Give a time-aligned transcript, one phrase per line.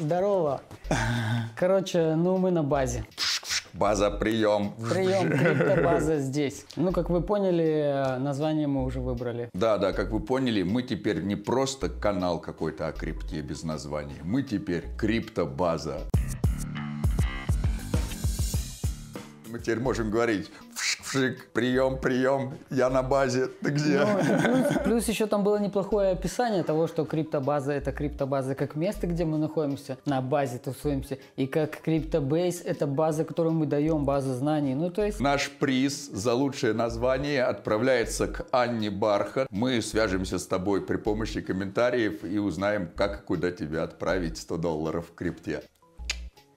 [0.00, 0.62] Здорово.
[1.56, 3.04] Короче, ну мы на базе.
[3.74, 4.72] База, прием.
[4.90, 6.64] Прием, криптобаза здесь.
[6.74, 9.50] Ну, как вы поняли, название мы уже выбрали.
[9.52, 14.16] Да, да, как вы поняли, мы теперь не просто канал какой-то о крипте без названия.
[14.24, 16.08] Мы теперь криптобаза.
[19.48, 20.50] Мы теперь можем говорить
[21.10, 23.98] вшик, прием, прием, я на базе, ты где?
[23.98, 29.06] Ну, плюс, плюс еще там было неплохое описание того, что криптобаза это криптобаза как место,
[29.06, 34.34] где мы находимся, на базе тусуемся, и как криптобейс это база, которую мы даем, база
[34.34, 34.74] знаний.
[34.74, 35.20] Ну, то есть...
[35.20, 39.48] Наш приз за лучшее название отправляется к Анне Бархат.
[39.50, 44.56] Мы свяжемся с тобой при помощи комментариев и узнаем, как и куда тебе отправить 100
[44.58, 45.62] долларов в крипте.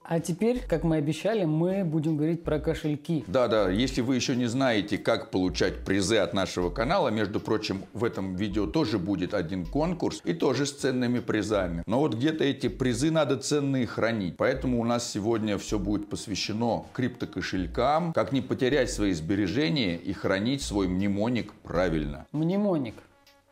[0.05, 3.23] А теперь, как мы обещали, мы будем говорить про кошельки.
[3.27, 8.03] Да-да, если вы еще не знаете, как получать призы от нашего канала, между прочим, в
[8.03, 11.83] этом видео тоже будет один конкурс и тоже с ценными призами.
[11.87, 14.35] Но вот где-то эти призы надо ценные хранить.
[14.35, 20.61] Поэтому у нас сегодня все будет посвящено криптокошелькам, как не потерять свои сбережения и хранить
[20.61, 22.27] свой мнемоник правильно.
[22.33, 22.95] Мнемоник.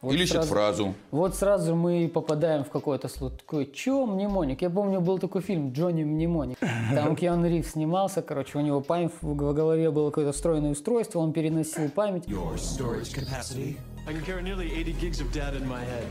[0.02, 0.96] Вот Или сразу, фразу.
[1.12, 3.38] Вот сразу мы попадаем в какое-то слово.
[3.38, 4.64] Такое, чё мнемоник?
[4.64, 6.58] Я помню, был такой фильм «Джонни Мнемоник».
[6.60, 11.34] Там Киану Ривз снимался, короче, у него память в голове было какое-то встроенное устройство, он
[11.34, 12.26] переносил память.
[12.26, 13.78] Your storage capacity?
[14.08, 16.08] I can carry nearly 80 gigs of data in my head.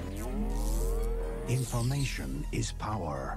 [1.48, 3.36] Information is power.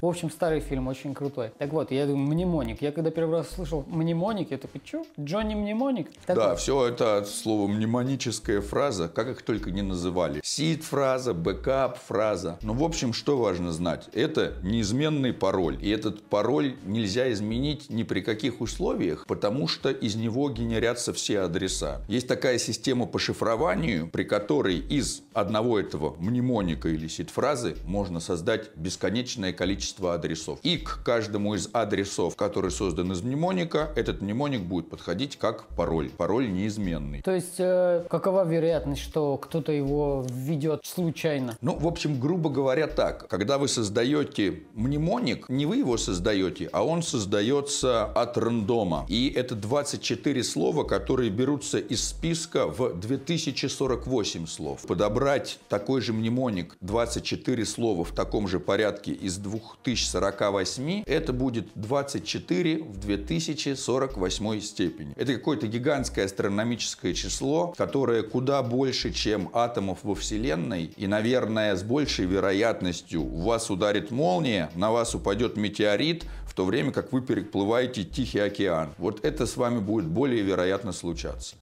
[0.00, 1.50] В общем, старый фильм очень крутой.
[1.58, 2.80] Так вот, я думаю, мнемоник.
[2.80, 5.04] Я когда первый раз слышал мнемоник, я такой, что?
[5.18, 6.10] Джонни мнемоник?
[6.26, 6.60] Так да, вот.
[6.60, 10.40] все это от слова мнемоническая фраза, как их только не называли.
[10.44, 12.58] Сид-фраза, бэкап-фраза.
[12.62, 14.08] Ну, в общем, что важно знать?
[14.12, 15.76] Это неизменный пароль.
[15.82, 21.40] И этот пароль нельзя изменить ни при каких условиях, потому что из него генерятся все
[21.40, 22.00] адреса.
[22.06, 28.70] Есть такая система по шифрованию, при которой из одного этого мнемоника или сид-фразы можно создать
[28.84, 30.58] бесконечное количество адресов.
[30.62, 36.10] И к каждому из адресов, который создан из мнемоника, этот мнемоник будет подходить как пароль.
[36.10, 37.22] Пароль неизменный.
[37.22, 41.56] То есть, э, какова вероятность, что кто-то его введет случайно?
[41.62, 43.26] Ну, в общем, грубо говоря так.
[43.28, 49.06] Когда вы создаете мнемоник, не вы его создаете, а он создается от рандома.
[49.08, 54.82] И это 24 слова, которые берутся из списка в 2048 слов.
[54.82, 61.68] Подобрать такой же мнемоник, 24 слова в таком же порядке, порядке из 2048, это будет
[61.76, 65.12] 24 в 2048 степени.
[65.14, 70.92] Это какое-то гигантское астрономическое число, которое куда больше, чем атомов во Вселенной.
[70.96, 76.64] И, наверное, с большей вероятностью у вас ударит молния, на вас упадет метеорит, в то
[76.64, 78.88] время как вы переплываете Тихий океан.
[78.98, 81.54] Вот это с вами будет более вероятно случаться.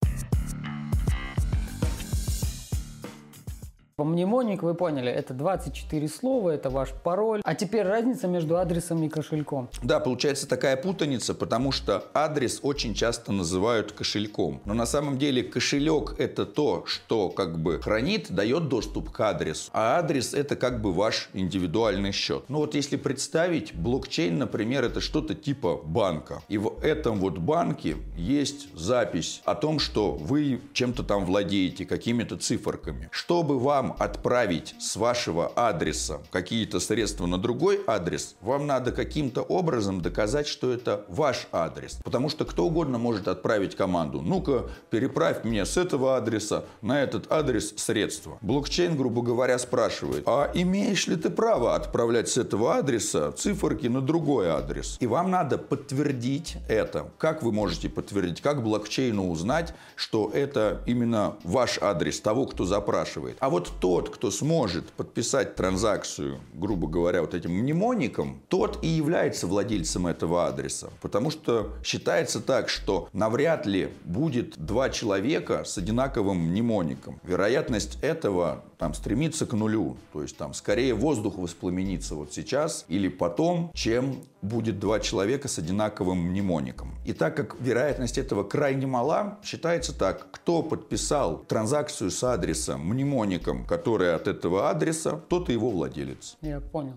[4.05, 7.41] Мнемоник, вы поняли, это 24 слова, это ваш пароль.
[7.45, 9.69] А теперь разница между адресом и кошельком.
[9.83, 14.61] Да, получается такая путаница, потому что адрес очень часто называют кошельком.
[14.65, 19.71] Но на самом деле кошелек это то, что как бы хранит, дает доступ к адресу.
[19.73, 22.45] А адрес это как бы ваш индивидуальный счет.
[22.49, 26.43] Ну вот если представить, блокчейн, например, это что-то типа банка.
[26.49, 32.37] И в этом вот банке есть запись о том, что вы чем-то там владеете, какими-то
[32.37, 33.09] циферками.
[33.11, 40.01] Чтобы вам отправить с вашего адреса какие-то средства на другой адрес, вам надо каким-то образом
[40.01, 42.01] доказать, что это ваш адрес.
[42.05, 44.21] Потому что кто угодно может отправить команду.
[44.21, 48.39] Ну-ка, переправь мне с этого адреса на этот адрес средства.
[48.41, 54.01] Блокчейн, грубо говоря, спрашивает, а имеешь ли ты право отправлять с этого адреса циферки на
[54.01, 54.97] другой адрес?
[55.01, 57.11] И вам надо подтвердить это.
[57.19, 58.41] Как вы можете подтвердить?
[58.41, 63.37] Как блокчейну узнать, что это именно ваш адрес того, кто запрашивает?
[63.41, 69.47] А вот тот, кто сможет подписать транзакцию, грубо говоря, вот этим мнемоником, тот и является
[69.47, 70.91] владельцем этого адреса.
[71.01, 77.21] Потому что считается так, что навряд ли будет два человека с одинаковым мнемоником.
[77.23, 79.97] Вероятность этого там стремится к нулю.
[80.13, 85.59] То есть там скорее воздух воспламенится вот сейчас или потом, чем будет два человека с
[85.59, 86.95] одинаковым мнемоником.
[87.07, 93.65] И так как вероятность этого крайне мала, считается так, кто подписал транзакцию с адресом мнемоником,
[93.65, 96.37] который от этого адреса, тот и его владелец.
[96.43, 96.95] Я понял.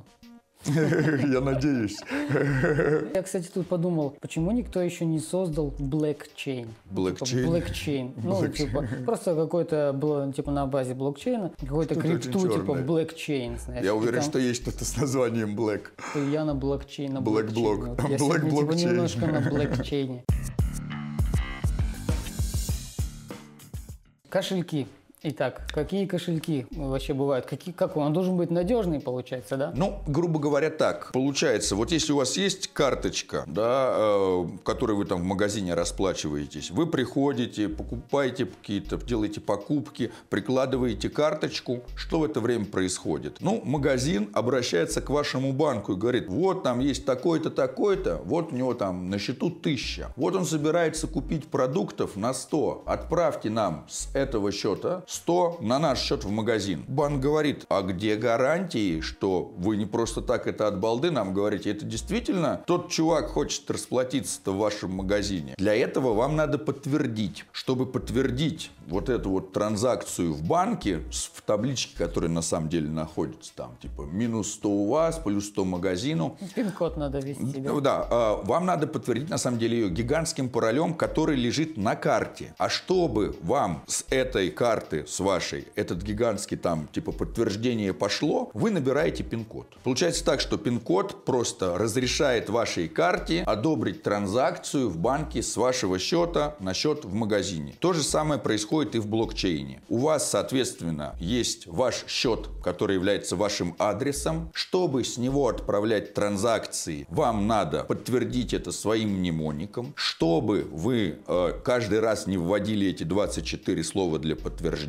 [1.32, 1.98] Я надеюсь.
[3.14, 6.70] Я, кстати, тут подумал, почему никто еще не создал блокчейн?
[6.90, 7.46] Блокчейн?
[7.46, 8.14] Блокчейн.
[8.24, 14.40] Ну, типа, просто какой-то, типа, на базе блокчейна, какой-то крипту, типа, блокчейн, Я уверен, что
[14.40, 15.88] есть что-то с названием Black.
[16.32, 17.56] Я на блокчейн, на блокчейн.
[17.56, 20.24] Black Я типа, немножко на блокчейне.
[24.30, 24.88] Кошельки.
[25.28, 27.48] Итак, какие кошельки вообще бывают?
[27.48, 28.04] Какие, как он?
[28.06, 29.74] Он должен быть надежный, получается, да?
[29.76, 31.10] Ну, грубо говоря, так.
[31.14, 36.70] Получается, вот если у вас есть карточка, да, э, которой вы там в магазине расплачиваетесь,
[36.70, 43.38] вы приходите, покупаете какие-то, делаете покупки, прикладываете карточку, что в это время происходит?
[43.40, 48.56] Ну, магазин обращается к вашему банку и говорит, вот там есть такой-то, такой-то, вот у
[48.56, 50.14] него там на счету тысяча.
[50.18, 52.84] Вот он собирается купить продуктов на 100.
[52.86, 56.84] Отправьте нам с этого счета 100 на наш счет в магазин.
[56.88, 61.72] Банк говорит, а где гарантии, что вы не просто так это от балды нам говорите?
[61.72, 65.56] Это действительно тот чувак хочет расплатиться-то в вашем магазине.
[65.58, 67.46] Для этого вам надо подтвердить.
[67.52, 71.02] Чтобы подтвердить вот эту вот транзакцию в банке
[71.34, 75.66] в табличке, которая на самом деле находится там, типа минус 100 у вас, плюс 100
[75.66, 76.38] магазину.
[76.56, 77.72] Пин-код надо ввести себе.
[77.82, 82.54] Да, а, вам надо подтвердить на самом деле ее гигантским паролем, который лежит на карте.
[82.58, 88.72] А чтобы вам с этой карты, с вашей, этот гигантский там типа подтверждение пошло, вы
[88.72, 89.68] набираете пин-код.
[89.84, 96.56] Получается так, что пин-код просто разрешает вашей карте одобрить транзакцию в банке с вашего счета
[96.60, 97.76] на счет в магазине.
[97.80, 99.82] То же самое происходит и в блокчейне.
[99.90, 104.52] У вас, соответственно, есть ваш счет, который является вашим адресом.
[104.54, 109.94] Чтобы с него отправлять транзакции, вам надо подтвердить это своим мнемоником.
[109.96, 114.85] Чтобы вы э, каждый раз не вводили эти 24 слова для подтверждения,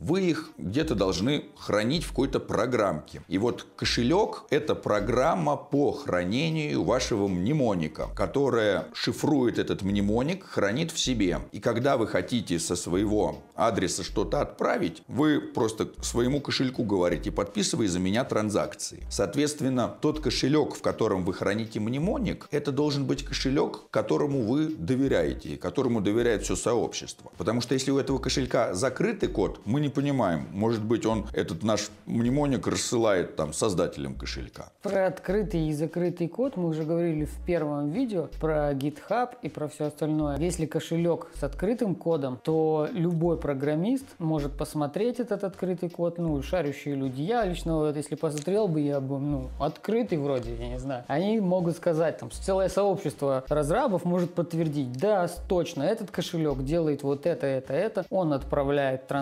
[0.00, 3.22] вы их где-то должны хранить в какой-то программке.
[3.28, 10.98] И вот кошелек– это программа по хранению вашего мнемоника, которая шифрует этот мнемоник, хранит в
[10.98, 11.40] себе.
[11.52, 17.86] И когда вы хотите со своего адреса что-то отправить, вы просто своему кошельку говорите, подписывай
[17.86, 19.04] за меня транзакции.
[19.10, 25.56] Соответственно, тот кошелек, в котором вы храните мнемоник, это должен быть кошелек, которому вы доверяете,
[25.56, 27.32] которому доверяет все сообщество.
[27.38, 31.62] Потому что если у этого кошелька закрытый код, мы не понимаем, может быть, он этот
[31.62, 34.72] наш мнемоник рассылает там создателям кошелька.
[34.82, 39.68] Про открытый и закрытый код мы уже говорили в первом видео про GitHub и про
[39.68, 40.38] все остальное.
[40.38, 46.94] Если кошелек с открытым кодом, то любой программист может посмотреть этот открытый код, ну, шарящие
[46.94, 47.22] люди.
[47.22, 51.04] Я лично, вот, если посмотрел бы, я бы, ну, открытый вроде, я не знаю.
[51.08, 57.26] Они могут сказать, там, целое сообщество разрабов может подтвердить, да, точно, этот кошелек делает вот
[57.26, 59.19] это, это, это, он отправляет транзакции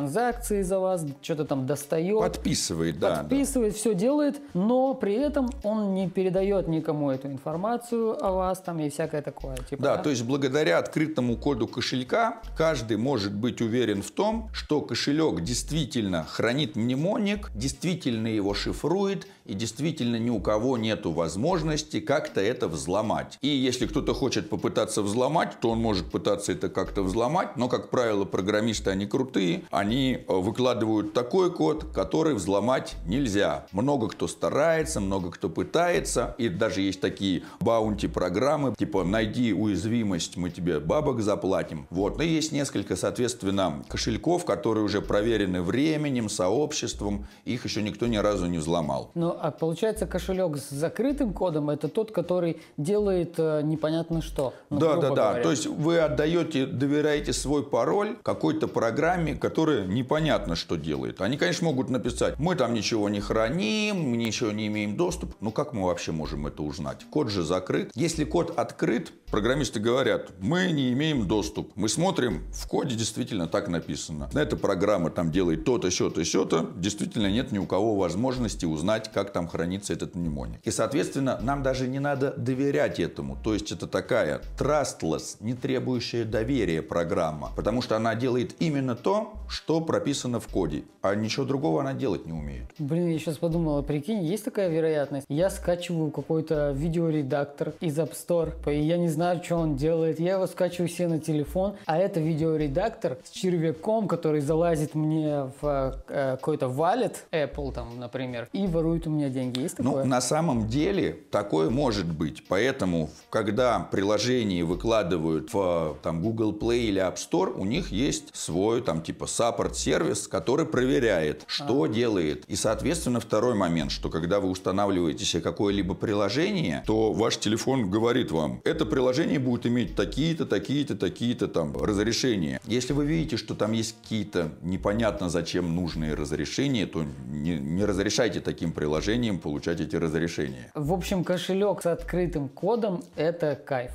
[0.62, 2.20] за вас, что-то там достает.
[2.20, 3.16] Подписывает, да.
[3.16, 3.78] Подписывает, да.
[3.78, 8.88] все делает, но при этом он не передает никому эту информацию о вас там и
[8.90, 9.56] всякое такое.
[9.56, 14.50] Типа, да, да, то есть благодаря открытому коду кошелька каждый может быть уверен в том,
[14.52, 22.00] что кошелек действительно хранит мнемоник, действительно его шифрует и действительно ни у кого нет возможности
[22.00, 23.38] как-то это взломать.
[23.40, 27.88] И если кто-то хочет попытаться взломать, то он может пытаться это как-то взломать, но, как
[27.88, 33.66] правило, программисты, они крутые, они э, выкладывают такой код, который взломать нельзя.
[33.72, 40.50] Много кто старается, много кто пытается, и даже есть такие баунти-программы, типа «найди уязвимость, мы
[40.50, 41.86] тебе бабок заплатим».
[41.88, 42.18] Вот.
[42.18, 48.46] Но есть несколько, соответственно, кошельков, которые уже проверены временем, сообществом, их еще никто ни разу
[48.46, 49.10] не взломал.
[49.14, 54.55] Ну, а получается, кошелек с закрытым кодом– это тот, который делает э, непонятно что.
[54.70, 55.35] Ну, да, да, да.
[55.43, 61.20] То есть вы отдаете, доверяете свой пароль какой-то программе, которая непонятно что делает.
[61.20, 65.35] Они, конечно, могут написать, мы там ничего не храним, мы ничего не имеем доступ.
[65.40, 67.04] Ну, как мы вообще можем это узнать?
[67.11, 67.90] Код же закрыт.
[67.95, 71.73] Если код открыт, программисты говорят, мы не имеем доступ.
[71.75, 74.28] Мы смотрим, в коде действительно так написано.
[74.35, 76.71] Эта программа там делает то-то, сё-то, сё-то.
[76.76, 80.61] Действительно нет ни у кого возможности узнать, как там хранится этот мнемоник.
[80.64, 83.37] И, соответственно, нам даже не надо доверять этому.
[83.42, 87.50] То есть это такая trustless, не требующая доверия программа.
[87.56, 90.82] Потому что она делает именно то, что прописано в коде.
[91.02, 92.66] А ничего другого она делать не умеет.
[92.78, 95.26] Блин, я сейчас подумала, прикинь, есть такая вероятность?
[95.28, 100.20] Я скачиваю какой-то видеоредактор из App Store, и я не знаю, что он делает.
[100.20, 106.02] Я его скачиваю себе на телефон, а это видеоредактор с червяком, который залазит мне в
[106.08, 109.60] э, какой-то валет Apple, там, например, и ворует у меня деньги.
[109.60, 110.04] Есть ну, такое?
[110.04, 112.44] Ну, на самом деле такое может быть.
[112.48, 118.82] Поэтому, когда приложение выкладывают в там, Google Play или App Store, у них есть свой
[118.82, 121.88] там типа саппорт-сервис, который проверяет, что а.
[121.88, 122.44] делает.
[122.46, 128.30] И, соответственно, второй момент, что когда вы устанавливаете себе какое-либо приложение, то ваш телефон говорит
[128.30, 132.60] вам, это приложение будет иметь такие-то, такие-то, такие-то там разрешения.
[132.66, 138.40] Если вы видите, что там есть какие-то непонятно зачем нужные разрешения, то не, не разрешайте
[138.40, 138.72] таким
[139.08, 140.70] приложением получать эти разрешения.
[140.74, 143.92] В общем, кошелек с открытым кодом– это кайф.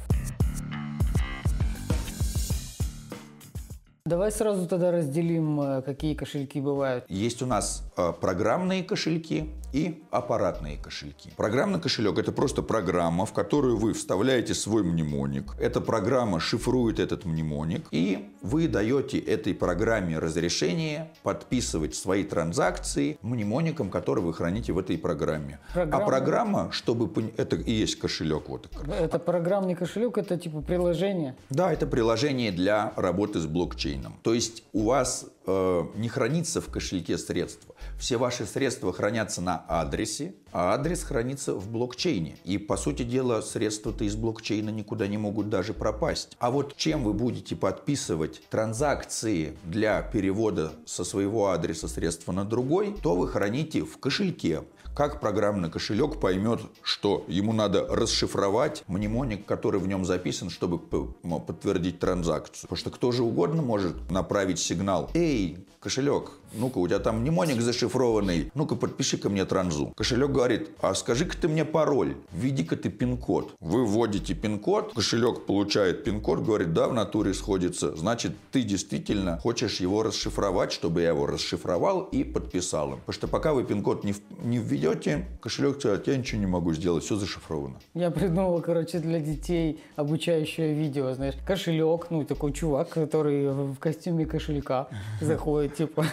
[4.05, 7.05] Давай сразу тогда разделим, э, какие кошельки бывают.
[7.09, 11.31] Есть у нас программные кошельки и аппаратные кошельки.
[11.35, 15.55] Программный кошелек– это просто программа, в которую вы вставляете свой мнемоник.
[15.59, 23.89] Эта программа шифрует этот мнемоник, и вы даете этой программе разрешение подписывать свои транзакции мнемоником,
[23.89, 25.59] который вы храните в этой программе.
[25.73, 27.31] Программа- А программа, чтобы...
[27.37, 28.49] Это и есть кошелек.
[28.49, 28.69] Вот.
[28.87, 31.35] Это программный кошелек, это типа приложение.
[31.49, 34.19] Да, это приложение для работы с блокчейном.
[34.21, 37.75] То есть у вас э, не хранится в кошельке средства.
[37.97, 42.37] Все ваши средства хранятся на адресе, а адрес хранится в блокчейне.
[42.43, 46.35] И, по сути дела, средства-то из блокчейна никуда не могут даже пропасть.
[46.39, 52.95] А вот чем вы будете подписывать транзакции для перевода со своего адреса средства на другой,
[53.01, 54.63] то вы храните в кошельке.
[54.95, 61.99] Как программный кошелек поймет, что ему надо расшифровать мнемоник, который в нем записан, чтобы подтвердить
[61.99, 62.69] транзакцию?
[62.69, 65.09] Потому что кто же угодно может направить сигнал.
[65.15, 69.93] Эй, кошелек, ну-ка, у тебя там мнемоник зашифрованный, ну-ка, подпиши ко мне транзу.
[69.95, 73.55] Кошелек говорит, а скажи-ка ты мне пароль, введи-ка ты пин-код.
[73.59, 77.95] Вы вводите пин-код, кошелек получает пин-код, говорит, да, в натуре сходится.
[77.95, 82.99] Значит, ты действительно хочешь его расшифровать, чтобы я его расшифровал и подписал им.
[82.99, 87.03] Потому что пока вы пин-код не, не введете, кошелек скажет, я ничего не могу сделать,
[87.03, 87.75] все зашифровано.
[87.93, 94.25] Я придумал, короче, для детей обучающее видео, знаешь, кошелек, ну, такой чувак, который в костюме
[94.25, 94.87] кошелька
[95.21, 96.05] заходит, типа,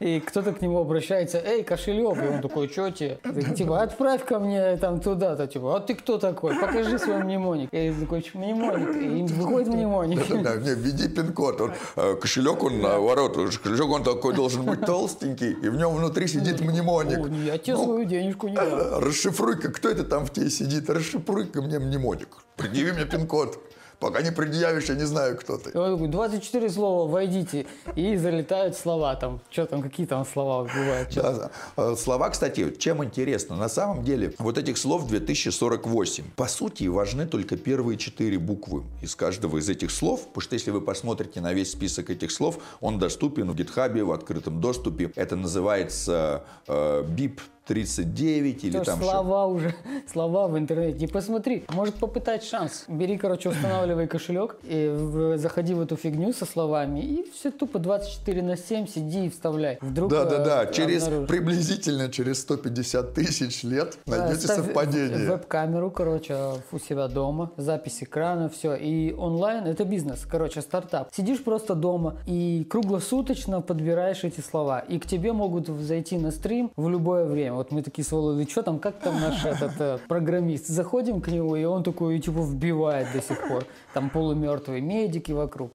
[0.00, 3.18] и кто-то к нему обращается, эй, кошелек, и он такой, что тебе?
[3.56, 6.58] Типа, отправь ко мне там туда-то, типа, а ты кто такой?
[6.58, 7.68] Покажи свой мнемоник.
[7.72, 10.42] И такой, «Чё, мнемоник, и выходит мнемоник.
[10.42, 11.60] Да, не, введи пин-код.
[11.60, 16.26] Он, э, кошелек, он наоборот, кошелек, он такой должен быть толстенький, и в нем внутри
[16.26, 17.18] сидит мнемоник.
[17.18, 18.98] О, я тебе Ну, свою денежку не дам.
[19.00, 22.28] Расшифруй-ка, кто это там в тебе сидит, расшифруй-ка мне мнемоник.
[22.56, 23.58] Предъяви мне пин-код.
[23.98, 25.70] Пока не предъявишь, я не знаю, кто ты.
[25.70, 27.66] И он такой, 24 слова, войдите.
[27.94, 29.40] И залетают слова там.
[29.50, 31.08] Что там, какие там слова бывают?
[31.14, 31.50] Да, да.
[31.76, 36.24] Э, Слова, кстати, чем интересно, на самом деле вот этих слов 2048.
[36.36, 40.70] По сути, важны только первые четыре буквы из каждого из этих слов, потому что если
[40.70, 45.10] вы посмотрите на весь список этих слов, он доступен в гитхабе, в открытом доступе.
[45.16, 49.74] Это называется э, BIP 39 или Тоже там что- слова уже,
[50.12, 51.04] слова в интернете.
[51.04, 52.84] И посмотри, может попытать шанс.
[52.88, 57.78] Бери, короче, устанавливай кошелек, и в- заходи в эту фигню со словами, и все тупо
[57.78, 59.78] 24 на 7 сиди и вставляй.
[59.80, 60.64] Вдруг Да, да, да.
[60.64, 61.28] э, Через обнаружишь.
[61.28, 65.28] приблизительно через 150 тысяч лет Да, найдете ставь совпадение.
[65.28, 66.36] Веб-камеру, короче,
[66.72, 68.74] у себя дома, запись экрана, все.
[68.74, 71.08] И онлайн это бизнес, короче, стартап.
[71.14, 74.80] Сидишь просто дома и круглосуточно подбираешь эти слова.
[74.80, 77.55] И к тебе могут зайти на стрим в любое время.
[77.56, 80.66] Вот мы такие с что там, как там наш этот э, программист?
[80.66, 83.64] Заходим к нему, и он такой, типа, вбивает до сих пор.
[83.94, 85.70] Там полумертвые медики вокруг.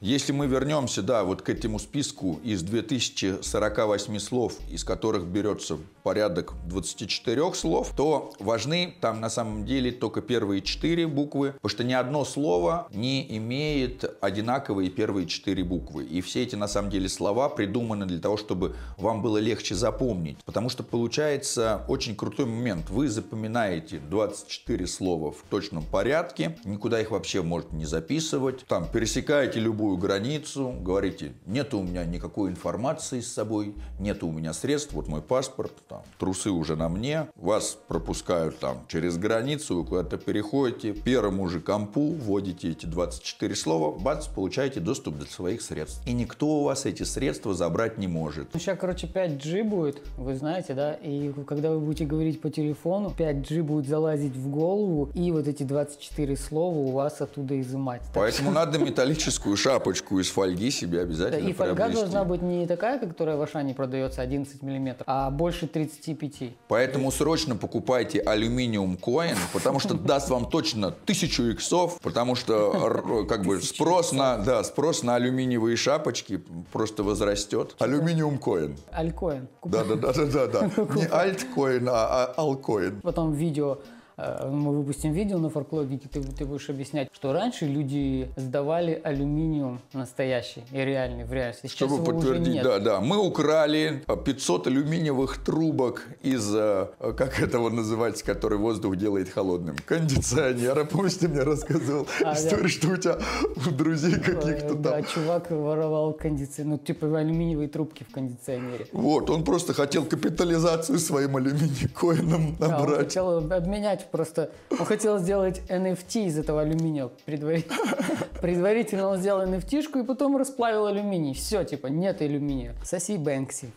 [0.00, 6.54] Если мы вернемся, да, вот к этому списку из 2048 слов, из которых берется порядок
[6.66, 11.94] 24 слов, то важны там на самом деле только первые четыре буквы, потому что ни
[11.94, 16.04] одно слово не имеет одинаковые первые четыре буквы.
[16.04, 20.38] И все эти на самом деле слова придуманы для того, чтобы вам было легче запомнить.
[20.44, 22.88] Потому что получается очень крутой момент.
[22.88, 28.64] Вы запоминаете 24 слова в точном порядке, никуда их вообще можете не записывать.
[28.66, 34.52] Там пересекаете любую границу, говорите, нет у меня никакой информации с собой, нет у меня
[34.52, 39.84] средств, вот мой паспорт, там, трусы уже на мне, вас пропускают там через границу, вы
[39.84, 46.06] куда-то переходите, первому же компу вводите эти 24 слова, бац, получаете доступ до своих средств.
[46.06, 48.48] И никто у вас эти средства забрать не может.
[48.54, 50.94] Сейчас, короче, 5G будет, вы знаете, да?
[50.94, 55.62] И когда вы будете говорить по телефону, 5G будет залазить в голову, и вот эти
[55.62, 58.02] 24 слова у вас оттуда изымать.
[58.02, 62.00] Так Поэтому надо металлическую шапочку из фольги себе Да, обязательно и фольга приобрести.
[62.00, 66.52] должна быть не такая, которая в Ашане продается 11 миллиметров, а больше 35.
[66.68, 73.44] Поэтому срочно покупайте алюминиум коин, потому что даст вам точно тысячу иксов, потому что как
[73.44, 76.42] бы спрос на, да, спрос на алюминиевые шапочки
[76.72, 77.76] просто возрастет.
[77.78, 78.76] Алюминиум коин.
[78.92, 79.48] Алькоин.
[79.64, 80.70] Да, да, да, да, да, да.
[80.94, 83.00] Не альткоин, а, а алкоин.
[83.02, 83.78] Потом видео,
[84.18, 90.64] мы выпустим видео на форклогике, ты, ты будешь объяснять, что раньше люди сдавали алюминиум настоящий
[90.72, 91.66] и реальный в реальности.
[91.68, 92.64] Сейчас Чтобы его уже подтвердить, нет.
[92.64, 93.00] да, да.
[93.00, 99.28] Мы украли а, 500 алюминиевых трубок из, а, как это вот называется, который воздух делает
[99.28, 100.84] холодным, кондиционера.
[100.84, 102.68] Помнишь, ты мне рассказывал А, историю, да.
[102.68, 103.18] что у тебя
[103.66, 105.04] у друзей каких-то Э, Да, там...
[105.04, 108.86] чувак воровал кондиционер, ну типа алюминиевые трубки в кондиционере.
[108.92, 112.98] Вот, он просто хотел капитализацию своим алюминий-коином Да, он набрать.
[113.06, 117.76] хотел обменять просто он хотел сделать NFT из этого алюминия предварительно.
[118.40, 121.34] Предварительно он сделал NFT-шку и потом расплавил алюминий.
[121.34, 122.74] Все, типа, нет алюминия.
[122.84, 123.72] Соси Бэнкси.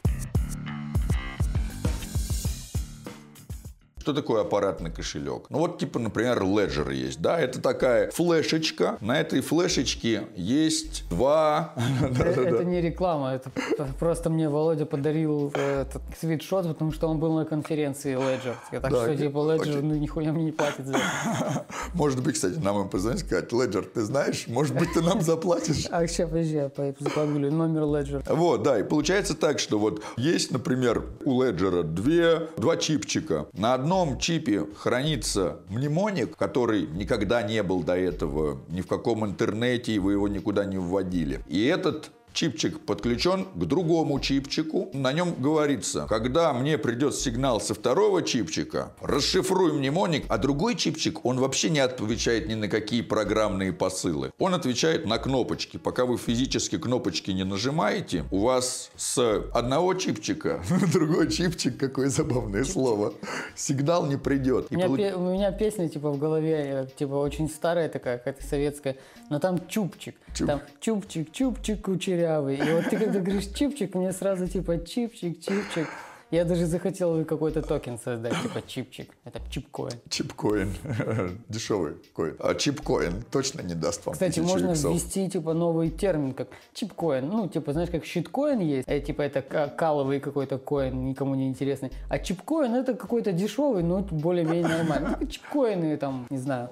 [4.01, 5.43] Что такое аппаратный кошелек?
[5.49, 8.97] Ну вот, типа, например, Ledger есть, да, это такая флешечка.
[8.99, 11.75] На этой флешечке есть два...
[12.11, 13.51] Это не реклама, это
[13.99, 18.55] просто мне Володя подарил э, этот свитшот, потому что он был на конференции Ledger.
[18.71, 21.65] Так что, типа, Ledger, ну, нихуя мне не платит за это.
[21.93, 25.85] Может быть, кстати, нам им позвонить, сказать, Ledger, ты знаешь, может быть, ты нам заплатишь?
[25.91, 28.23] А сейчас, подожди, я погуглю номер Ledger.
[28.33, 33.45] Вот, да, и получается так, что вот есть, например, у Ledger две, два чипчика.
[33.53, 39.25] На одном одном чипе хранится мнемоник, который никогда не был до этого ни в каком
[39.25, 41.41] интернете, и вы его никуда не вводили.
[41.49, 44.89] И этот Чипчик подключен к другому чипчику.
[44.93, 51.25] На нем говорится, когда мне придет сигнал со второго чипчика, расшифруй мнемоник, а другой чипчик,
[51.25, 54.31] он вообще не отвечает ни на какие программные посылы.
[54.39, 55.77] Он отвечает на кнопочки.
[55.77, 62.07] Пока вы физически кнопочки не нажимаете, у вас с одного чипчика на другой чипчик, какое
[62.07, 63.13] забавное слово,
[63.55, 64.67] сигнал не придет.
[64.69, 64.99] У меня, получ...
[64.99, 68.95] пе- у меня песня типа в голове, типа очень старая такая, какая-то советская,
[69.29, 70.15] но там чупчик.
[70.33, 70.47] Чуп.
[70.47, 72.55] Там чупчик, чупчик, кучеря кудрявый.
[72.55, 75.87] И вот ты когда говоришь чипчик, мне сразу типа чипчик, чипчик.
[76.31, 79.09] Я даже захотел какой-то токен создать, типа чипчик.
[79.25, 79.99] Это cheap coin.
[80.09, 80.73] Cheap coin.
[81.49, 82.37] Дешевый coin.
[82.39, 84.93] А cheap coin точно не даст вам Кстати, можно иксов.
[84.93, 87.27] ввести типа новый термин, как cheap coin.
[87.27, 88.87] Ну, типа, знаешь, как shitcoin есть.
[88.87, 91.91] А, типа это каловый какой-то coin, никому не интересный.
[92.07, 95.17] А cheap coin это какой-то дешевый, но более-менее нормальный.
[95.19, 96.69] Ну, cheap coin ы там, не знаю.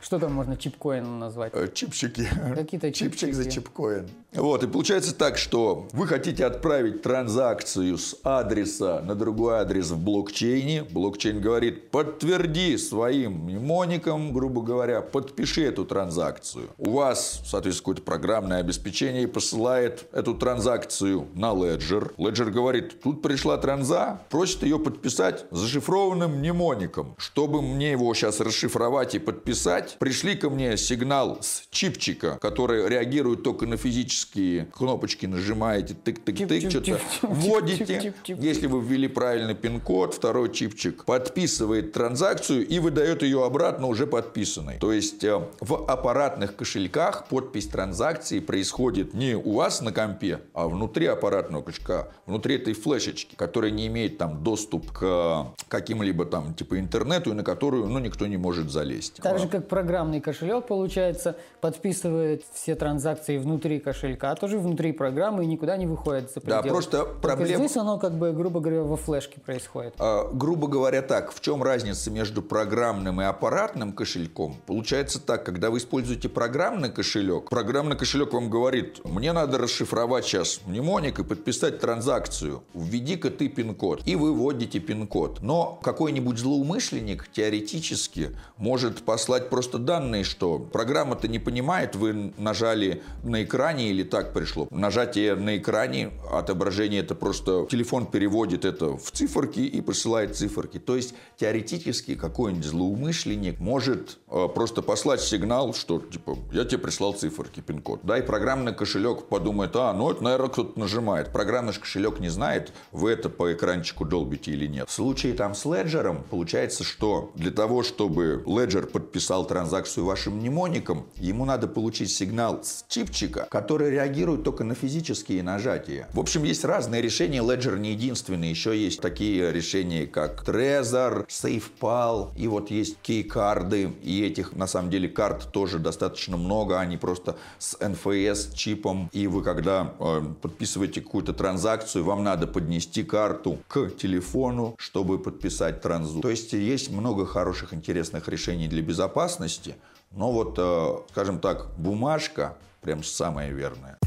[0.00, 1.52] Что там можно чипкоином назвать?
[1.52, 2.28] Э, чипчики.
[2.54, 3.18] Какие-то чипчики.
[3.18, 4.08] Чипчик за чипкоин.
[4.34, 9.90] Вот, и получается так, что вы хотите отправить транзакцию с адреса адреса на другой адрес
[9.90, 10.84] в блокчейне.
[10.84, 16.68] Блокчейн говорит, подтверди своим мнемоником, грубо говоря, подпиши эту транзакцию.
[16.78, 22.14] У вас, соответственно, какое-то программное обеспечение посылает эту транзакцию на Ledger.
[22.16, 27.14] Ledger говорит, тут пришла транза, просит ее подписать зашифрованным мнемоником.
[27.16, 33.42] Чтобы мне его сейчас расшифровать и подписать, пришли ко мне сигнал с чипчика, который реагирует
[33.42, 38.14] только на физические кнопочки, нажимаете тык-тык-тык, что-то вводите.
[38.42, 44.78] Если вы ввели правильный пин-код, второй чипчик подписывает транзакцию и выдает ее обратно уже подписанной.
[44.80, 50.66] То есть э, в аппаратных кошельках подпись транзакции происходит не у вас на компе, а
[50.66, 56.80] внутри аппаратного кошелька, внутри этой флешечки, которая не имеет там доступ к каким-либо там типа
[56.80, 59.20] интернету и на которую ну, никто не может залезть.
[59.22, 65.44] Так же, как программный кошелек, получается, подписывает все транзакции внутри кошелька, а тоже внутри программы
[65.44, 66.62] и никуда не выходит за пределы.
[66.64, 67.64] Да, просто проблема...
[67.66, 69.94] Здесь оно как бы грубо говоря, во флешке происходит?
[69.98, 71.32] А, грубо говоря, так.
[71.32, 74.56] В чем разница между программным и аппаратным кошельком?
[74.66, 80.60] Получается так, когда вы используете программный кошелек, программный кошелек вам говорит, мне надо расшифровать сейчас
[80.66, 82.62] мнемоник и подписать транзакцию.
[82.74, 84.02] Введи-ка ты пин-код.
[84.06, 85.40] И вы вводите пин-код.
[85.42, 93.42] Но какой-нибудь злоумышленник теоретически может послать просто данные, что программа-то не понимает, вы нажали на
[93.42, 94.68] экране или так пришло.
[94.70, 100.78] Нажатие на экране, отображение это просто телефон перед переводит это в циферки и посылает циферки.
[100.78, 107.14] То есть теоретически какой-нибудь злоумышленник может э, просто послать сигнал, что типа я тебе прислал
[107.14, 108.02] циферки, пин-код.
[108.04, 111.32] Да, и программный кошелек подумает, а, ну это, наверное, кто-то нажимает.
[111.32, 114.88] Программный кошелек не знает, вы это по экранчику долбите или нет.
[114.88, 121.06] В случае там с Ledger получается, что для того, чтобы Ledger подписал транзакцию вашим мнемоником,
[121.16, 126.08] ему надо получить сигнал с чипчика, который реагирует только на физические нажатия.
[126.12, 127.40] В общем, есть разные решения.
[127.40, 128.50] Ledger не единственный.
[128.50, 133.92] Еще есть такие решения, как Trezor, SafePal, и вот есть кей-карды.
[134.02, 136.80] И этих, на самом деле, карт тоже достаточно много.
[136.80, 139.08] Они просто с NFS чипом.
[139.12, 145.80] И вы, когда э, подписываете какую-то транзакцию, вам надо поднести карту к телефону, чтобы подписать
[145.80, 146.20] транзу.
[146.20, 149.76] То есть есть много хороших, интересных решений для безопасности.
[150.10, 153.98] Но вот, э, скажем так, бумажка прям самая верная.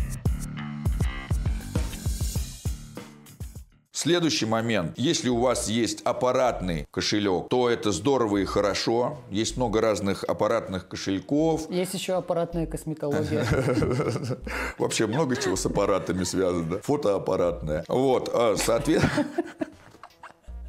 [4.06, 4.94] Следующий момент.
[4.98, 9.18] Если у вас есть аппаратный кошелек, то это здорово и хорошо.
[9.32, 11.72] Есть много разных аппаратных кошельков.
[11.72, 13.48] Есть еще аппаратная косметология.
[14.78, 16.82] Вообще много чего с аппаратами связано.
[16.84, 17.84] Фотоаппаратная.
[17.88, 19.26] Вот, а, соответственно...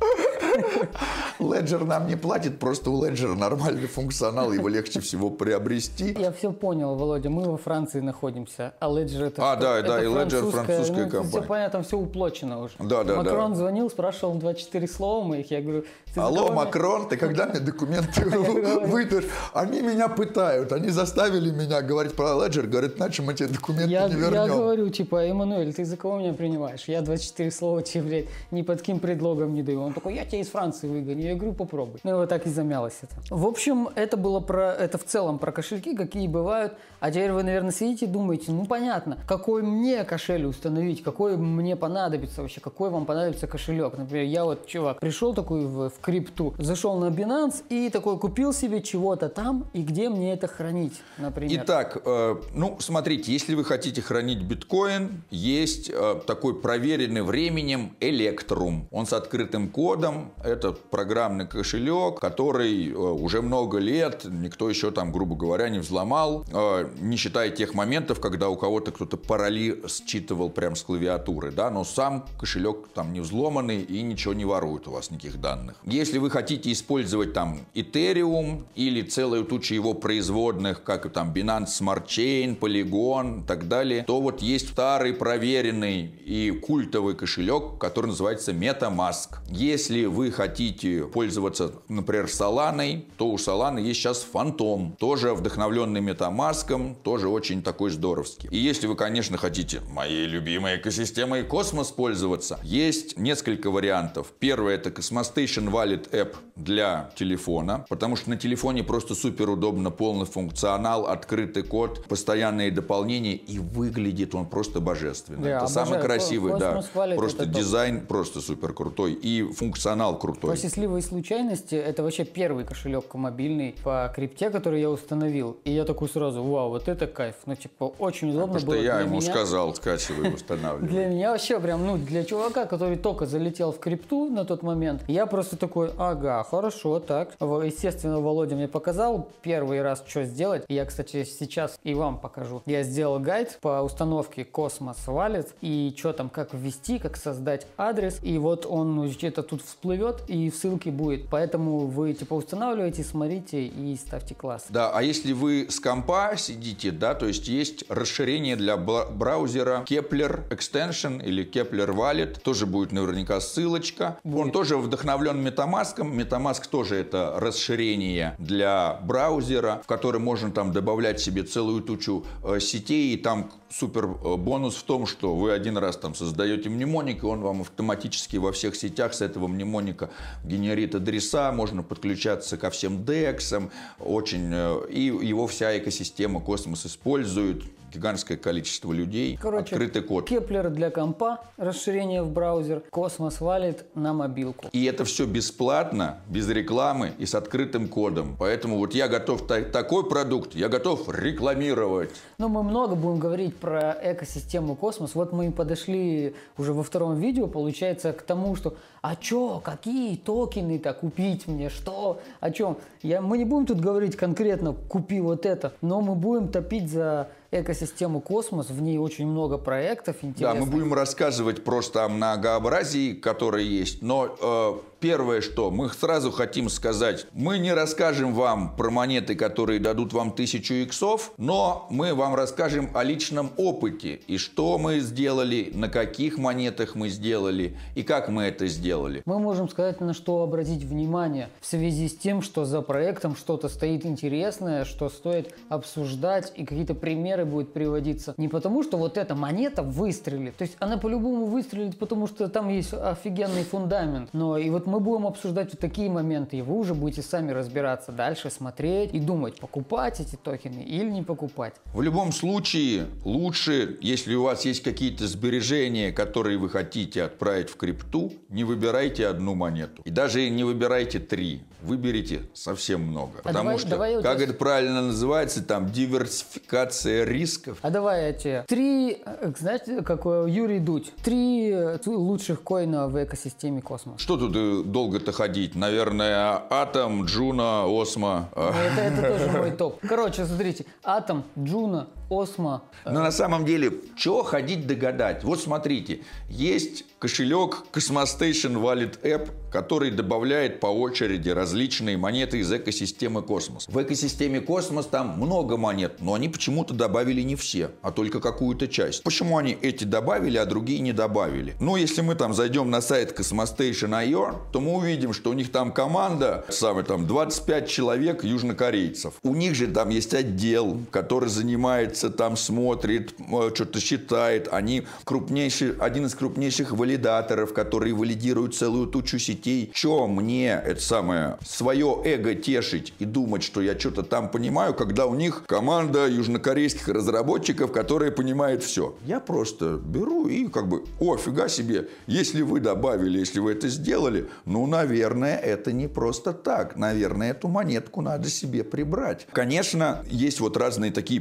[1.66, 6.16] Ledger нам не платит, просто у Ledger нормальный функционал, его легче всего приобрести.
[6.18, 9.52] Я все понял, Володя, мы во Франции находимся, а Ledger это...
[9.52, 11.28] А, да, это да, и Ledger французская ну, компания.
[11.28, 12.74] Все понятно, все уплочено уже.
[12.78, 13.58] Да, да, Макрон да.
[13.58, 15.84] звонил, спрашивал 24 слова моих, я говорю...
[16.06, 19.24] «Ты за Алло, кого меня?» Макрон, ты когда мне документы выдашь?
[19.52, 24.08] Они меня пытают, они заставили меня говорить про Ledger, говорят, иначе мы тебе документы Я,
[24.08, 24.56] не я вернем.
[24.56, 26.84] говорю, типа, Эммануэль, ты за кого меня принимаешь?
[26.86, 29.82] Я 24 слова тебе, блядь, ни под каким предлогом не даю.
[29.82, 31.25] Он такой, я тебя из Франции выгоню.
[31.26, 32.00] Я говорю, попробуй.
[32.04, 33.14] Ну и вот так и замялось это.
[33.30, 36.74] В общем, это было про, это в целом про кошельки, какие бывают.
[37.00, 41.76] А теперь вы, наверное, сидите и думаете, ну понятно, какой мне кошель установить, какой мне
[41.76, 43.96] понадобится вообще, какой вам понадобится кошелек.
[43.96, 48.52] Например, я вот, чувак, пришел такой в, в крипту, зашел на Binance и такой купил
[48.52, 51.62] себе чего-то там, и где мне это хранить, например.
[51.62, 58.86] Итак, э, ну, смотрите, если вы хотите хранить биткоин, есть э, такой проверенный временем Electrum.
[58.90, 60.32] Он с открытым кодом.
[60.42, 60.72] Это
[61.16, 66.90] программный кошелек, который э, уже много лет никто еще там, грубо говоря, не взломал, э,
[67.00, 71.84] не считая тех моментов, когда у кого-то кто-то пароли считывал прям с клавиатуры, да, но
[71.84, 75.76] сам кошелек там не взломанный и ничего не ворует у вас никаких данных.
[75.86, 82.04] Если вы хотите использовать там Ethereum или целую тучу его производных, как там Binance Smart
[82.06, 88.52] Chain, Polygon и так далее, то вот есть старый проверенный и культовый кошелек, который называется
[88.52, 89.38] MetaMask.
[89.48, 96.96] Если вы хотите пользоваться, например, Solana, то у Solana есть сейчас Phantom, тоже вдохновленный MetaMask,
[97.02, 98.48] тоже очень такой здоровский.
[98.50, 104.32] И если вы, конечно, хотите моей любимой экосистемой космос пользоваться, есть несколько вариантов.
[104.38, 110.26] Первый это Cosmostation Wallet App для телефона, потому что на телефоне просто супер удобно, полный
[110.26, 115.42] функционал, открытый код, постоянные дополнения, и выглядит он просто божественно.
[115.42, 116.82] Да, это самый красивый, да.
[117.16, 120.50] Просто дизайн просто супер крутой и функционал крутой.
[120.50, 120.56] По
[120.96, 125.56] счастливой случайности, это вообще первый кошелек мобильный по крипте, который я установил.
[125.64, 127.34] И я такой сразу, вау, вот это кайф.
[127.46, 129.32] Ну, типа, очень удобно Потому что было я для ему меня.
[129.32, 130.88] сказал, скачивай, устанавливай.
[130.88, 135.02] Для меня вообще прям, ну, для чувака, который только залетел в крипту на тот момент,
[135.08, 137.34] я просто такой, ага, хорошо, так.
[137.40, 140.64] Естественно, Володя мне показал первый раз, что сделать.
[140.68, 142.62] И Я, кстати, сейчас и вам покажу.
[142.66, 148.18] Я сделал гайд по установке Cosmos Wallet и что там, как ввести, как создать адрес.
[148.22, 151.28] И вот он где-то тут всплывет и в ссылке будет.
[151.28, 154.66] Поэтому вы, типа, устанавливаете, смотрите и ставьте класс.
[154.68, 159.84] Да, а если вы с компа сидите, да, то есть есть расширение для бра- браузера
[159.88, 164.18] Kepler Extension или Kepler Wallet, тоже будет наверняка ссылочка.
[164.24, 164.52] Он Будет.
[164.52, 165.96] тоже вдохновлен MetaMask.
[165.98, 172.60] MetaMask тоже это расширение для браузера, в который можно там добавлять себе целую тучу э,
[172.60, 177.22] сетей, и там супер э, бонус в том, что вы один раз там создаете мнемоник,
[177.22, 180.10] и он вам автоматически во всех сетях с этого мнемоника
[180.44, 186.86] генерит адреса, можно подключаться ко всем DEX ам, очень, э, и его вся экосистема Космос
[186.86, 187.64] использует,
[187.96, 190.28] гигантское количество людей, Короче, открытый код.
[190.28, 194.66] Keplr для компа, расширение в браузер, Cosmos Wallet на мобилку.
[194.72, 198.36] И это все бесплатно, без рекламы и с открытым кодом.
[198.38, 202.10] Поэтому вот я готов та- такой продукт, я готов рекламировать.
[202.38, 205.14] Но мы много будем говорить про экосистему космос.
[205.14, 210.16] Вот мы и подошли уже во втором видео, получается, к тому, что а чё, какие
[210.16, 212.76] токены-то купить мне, что, о чем?
[213.02, 217.28] Я, мы не будем тут говорить конкретно «купи вот это», но мы будем топить за
[217.60, 220.64] экосистему космос, в ней очень много проектов Да, интересных.
[220.64, 224.02] мы будем рассказывать просто о многообразии, которое есть.
[224.02, 229.80] Но э, первое, что мы сразу хотим сказать, мы не расскажем вам про монеты, которые
[229.80, 235.70] дадут вам тысячу иксов, но мы вам расскажем о личном опыте и что мы сделали,
[235.74, 239.22] на каких монетах мы сделали и как мы это сделали.
[239.26, 243.68] Мы можем сказать, на что обратить внимание в связи с тем, что за проектом что-то
[243.68, 248.34] стоит интересное, что стоит обсуждать, и какие-то примеры будут приводиться.
[248.36, 250.56] Не потому, что вот эта монета выстрелит.
[250.56, 254.30] То есть она по-любому выстрелит, потому что там есть офигенный фундамент.
[254.32, 258.12] Но и вот мы будем обсуждать вот такие моменты, и вы уже будете сами разбираться
[258.12, 261.74] дальше, смотреть и думать, покупать эти токены или не покупать.
[261.92, 267.76] В любом случае, лучше, если у вас есть какие-то сбережения, которые вы хотите отправить в
[267.76, 270.02] крипту, не выбирайте одну монету.
[270.04, 271.62] И даже не выбирайте три.
[271.82, 273.32] Выберите совсем много.
[273.40, 277.78] А Потому давай- что, давай как тебя- это правильно называется, там диверсификация рисков.
[277.82, 283.08] А давай я тебе три, э, знаете, какой Юрий Дудь, три э, лучших coin а
[283.08, 284.20] в экосистеме космос.
[284.20, 285.74] Что тут э, долго-то ходить?
[285.74, 288.48] Наверное, Атом, Джуна, Осмо.
[288.54, 290.00] Ну, Это, это тоже мой топ.
[290.06, 292.82] Короче, смотрите, Атом, Джуна, Осмо.
[293.04, 295.44] Но на самом деле, что ходить да гадать?
[295.44, 303.42] Вот смотрите, есть кошелек Cosmostation Wallet App, который добавляет по очереди различные монеты из экосистемы
[303.42, 303.86] Космос.
[303.88, 308.88] В экосистеме Космос там много монет, но они почему-то добавили не все, а только какую-то
[308.88, 309.22] часть.
[309.22, 311.74] Почему они эти добавили, а другие не добавили?
[311.78, 315.92] Ну, если мы там зайдем на сайт Cosmostation.io, то мы увидим, что у них там
[315.92, 319.34] команда, самый там 25 человек южнокорейцев.
[319.42, 324.68] У них же там есть отдел, который занимается там, смотрит, э, что-то считает.
[324.70, 329.90] Они крупнейший, один из крупнейших валидаторов, которые валидируют целую тучу сетей.
[329.94, 335.26] Че мне это самое свое эго тешить и думать, что я что-то там понимаю, когда
[335.26, 339.16] у них команда южнокорейских разработчиков, которая понимает все.
[339.24, 343.88] Я просто беру и как бы, о, фига себе, если вы добавили, если вы это
[343.88, 346.96] сделали, ну, наверное, это не просто так.
[346.96, 349.46] Наверное, эту монетку надо себе прибрать.
[349.52, 351.40] Конечно, есть вот разные такие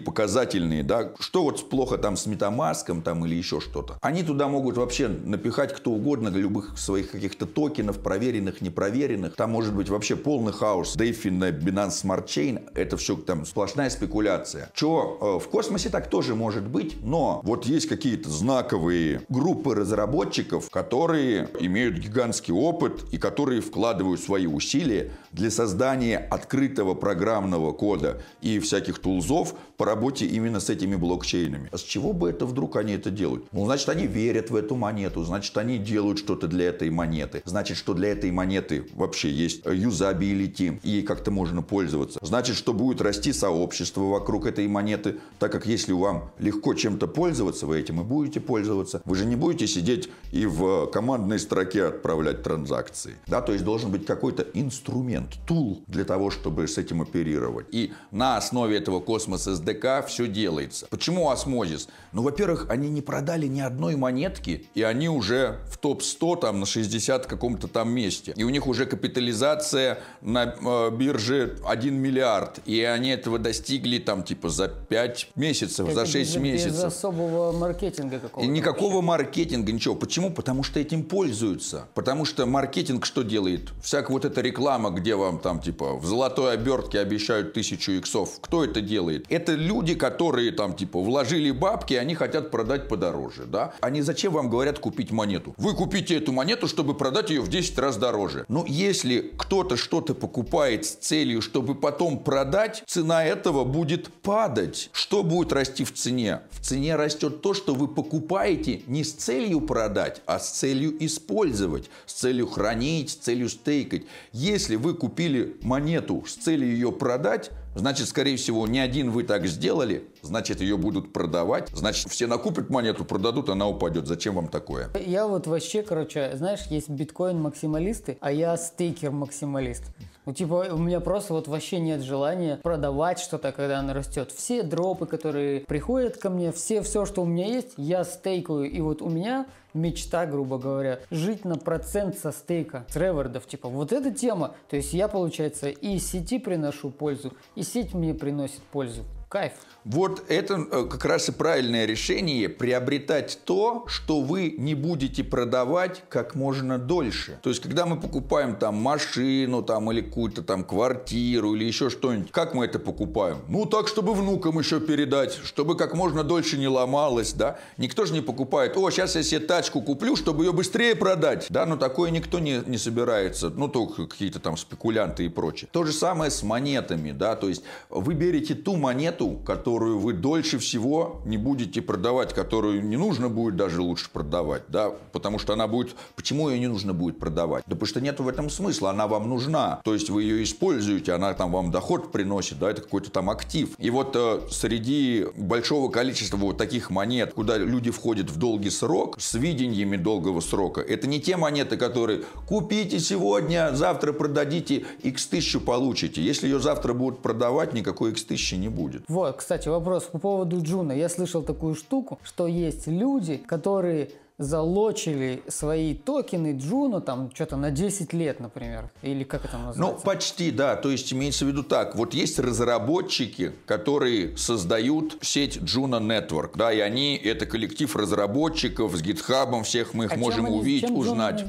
[0.65, 3.97] показательные, да, что вот плохо там с метамаском там или еще что-то.
[4.01, 9.36] Они туда могут вообще напихать кто угодно, любых своих каких-то токенов, проверенных, непроверенных.
[9.36, 10.95] Там может быть вообще полный хаос.
[10.95, 14.69] DeFi на Binance Smart Chain, это все там сплошная спекуляция.
[14.73, 20.69] Что э, в космосе так тоже может быть, но вот есть какие-то знаковые группы разработчиков,
[20.69, 28.60] которые имеют гигантский опыт и которые вкладывают свои усилия для создания открытого программного кода и
[28.60, 31.69] всяких тулзов по работе именно с этими блокчейнами.
[31.71, 33.45] А с чего бы это вдруг они это делают?
[33.51, 37.41] Ну, значит, они верят в эту монету, значит, они делают что-то для этой монеты.
[37.45, 42.19] Значит, что для этой монеты вообще есть юзабилити, и как-то можно пользоваться.
[42.21, 47.65] Значит, что будет расти сообщество вокруг этой монеты, так как если вам легко чем-то пользоваться,
[47.65, 49.01] вы этим и будете пользоваться.
[49.05, 53.15] Вы же не будете сидеть и в командной строке отправлять транзакции.
[53.27, 57.67] Да, то есть должен быть какой-то инструмент, тул для того, чтобы с этим оперировать.
[57.71, 60.88] И на основе этого космос SDK все делается.
[60.89, 61.88] Почему осмозис?
[62.12, 66.65] Ну, во-первых, они не продали ни одной монетки, и они уже в топ-100 там на
[66.65, 68.34] 60 каком-то там месте.
[68.36, 72.60] И у них уже капитализация на э, бирже 1 миллиард.
[72.65, 76.71] И они этого достигли там типа за 5 месяцев, Это за 6 без, месяцев.
[76.73, 78.49] Без особого маркетинга какого-то.
[78.49, 79.08] И никакого вообще.
[79.08, 79.95] маркетинга, ничего.
[79.95, 80.32] Почему?
[80.32, 81.88] Потому что этим пользуются.
[81.93, 83.71] Потому что маркетинг что делает?
[83.84, 88.30] Всякая вот эта реклама, где вам там типа в золотой обертке обещают тысячу иксов.
[88.41, 89.25] Кто это делает?
[89.30, 93.45] Это люди, которые там типа вложили бабки, они хотят продать подороже.
[93.45, 93.73] Да?
[93.81, 95.53] Они зачем вам говорят купить монету?
[95.57, 98.45] Вы купите эту монету, чтобы продать ее в 10 раз дороже.
[98.47, 104.89] Но если кто-то что-то покупает с целью, чтобы потом продать, цена этого будет падать.
[104.91, 106.41] Что будет расти в цене?
[106.51, 111.89] В цене растет то, что вы покупаете не с целью продать, а с целью использовать,
[112.05, 114.03] с целью хранить, с целью стейкать.
[114.31, 119.45] Если вы купили монету с целью ее продать, Значит, скорее всего, не один вы так
[119.47, 124.07] сделали, значит, ее будут продавать, значит, все накупят монету, продадут, она упадет.
[124.07, 124.89] Зачем вам такое?
[125.05, 129.83] Я вот вообще, короче, знаешь, есть биткоин-максималисты, а я стейкер-максималист.
[130.25, 134.31] Ну, типа, у меня просто вот вообще нет желания продавать что-то, когда оно растет.
[134.31, 138.69] Все дропы, которые приходят ко мне, все, все, что у меня есть, я стейкаю.
[138.69, 143.69] И вот у меня мечта, грубо говоря, жить на процент со стейка, с ревордов, типа,
[143.69, 144.55] вот эта тема.
[144.69, 149.03] То есть я, получается, и сети приношу пользу, и сеть мне приносит пользу.
[149.35, 149.51] Кайф.
[149.85, 156.03] Вот это э, как раз и правильное решение приобретать то, что вы не будете продавать
[156.09, 157.37] как можно дольше.
[157.43, 162.31] То есть, когда мы покупаем там машину там, или какую-то там квартиру или еще что-нибудь,
[162.31, 163.37] как мы это покупаем?
[163.47, 167.59] Ну, так, чтобы внукам еще передать, чтобы как можно дольше не ломалось, да?
[167.77, 171.67] Никто же не покупает, о, сейчас я себе тачку куплю, чтобы ее быстрее продать, да?
[171.67, 175.69] Но такое никто не, не собирается, ну, только какие-то там спекулянты и прочее.
[175.71, 177.35] То же самое с монетами, да?
[177.35, 182.83] То есть, вы берете ту монету, которую которую вы дольше всего не будете продавать, которую
[182.83, 185.95] не нужно будет даже лучше продавать, да, потому что она будет...
[186.15, 187.63] Почему ее не нужно будет продавать?
[187.67, 191.13] Да потому что нет в этом смысла, она вам нужна, то есть вы ее используете,
[191.13, 193.69] она там вам доход приносит, да, это какой-то там актив.
[193.77, 199.15] И вот э, среди большого количества вот таких монет, куда люди входят в долгий срок,
[199.19, 205.59] с видениями долгого срока, это не те монеты, которые купите сегодня, завтра продадите, x тысячу
[205.59, 206.21] получите.
[206.21, 209.04] Если ее завтра будут продавать, никакой x тысячи не будет.
[209.07, 210.91] Вот, кстати, вопрос по поводу Juno.
[210.91, 217.71] Я слышал такую штуку, что есть люди, которые залочили свои токены Juno там что-то на
[217.71, 218.89] 10 лет, например.
[219.01, 220.05] Или как это Ну, называется?
[220.05, 220.75] почти, да.
[220.75, 221.95] То есть имеется в виду так.
[221.95, 226.51] Вот есть разработчики, которые создают сеть Juno Network.
[226.55, 230.89] Да, и они, это коллектив разработчиков с гитхабом, всех мы их А можем они- увидеть,
[230.91, 231.43] узнать.